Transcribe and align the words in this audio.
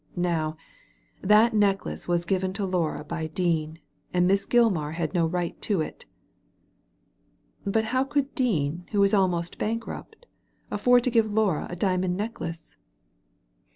Now, 0.15 0.57
that 1.21 1.53
neck 1.53 1.85
lace 1.85 2.07
was 2.07 2.25
given 2.25 2.53
to 2.53 2.65
Laura 2.65 3.03
by 3.03 3.27
Dean, 3.27 3.77
and 4.11 4.25
Miss 4.25 4.47
Gilmar 4.47 4.93
had 4.93 5.13
no 5.13 5.27
right 5.27 5.61
to 5.61 5.81
it"" 5.81 6.07
But 7.71 7.85
how 7.93 8.05
could 8.05 8.33
Dean, 8.33 8.87
who 8.93 8.99
was 8.99 9.13
almost 9.13 9.59
bankrupt; 9.59 10.25
afford 10.71 11.03
to 11.03 11.11
give 11.11 11.31
Laura 11.31 11.67
a 11.69 11.75
diamond 11.75 12.17
necklace 12.17 12.75